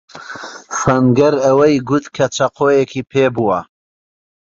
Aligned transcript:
سەنگەر 0.79 1.33
ئەوەی 1.45 1.75
گوت 1.87 2.05
کە 2.15 2.25
چەقۆیەکی 2.35 3.07
پێبووە. 3.11 3.59